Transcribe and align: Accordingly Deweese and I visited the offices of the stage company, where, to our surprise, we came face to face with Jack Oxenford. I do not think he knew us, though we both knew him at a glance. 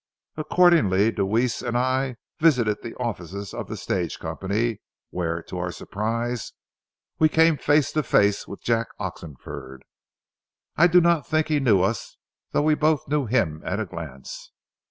Accordingly 0.35 1.11
Deweese 1.11 1.61
and 1.61 1.77
I 1.77 2.15
visited 2.39 2.81
the 2.81 2.95
offices 2.95 3.53
of 3.53 3.67
the 3.67 3.77
stage 3.77 4.17
company, 4.17 4.79
where, 5.11 5.43
to 5.43 5.59
our 5.59 5.71
surprise, 5.71 6.53
we 7.19 7.29
came 7.29 7.55
face 7.55 7.91
to 7.91 8.01
face 8.01 8.47
with 8.47 8.63
Jack 8.63 8.87
Oxenford. 8.97 9.83
I 10.75 10.87
do 10.87 11.01
not 11.01 11.27
think 11.27 11.49
he 11.49 11.59
knew 11.59 11.83
us, 11.83 12.17
though 12.51 12.63
we 12.63 12.73
both 12.73 13.07
knew 13.09 13.27
him 13.27 13.61
at 13.63 13.79
a 13.79 13.85
glance. 13.85 14.49